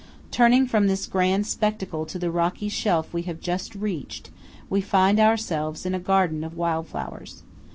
[0.31, 4.31] Turning from this grand spectacle to the rocky shelf we have just reached,
[4.67, 7.43] we find ourselves in a garden of wild flowers.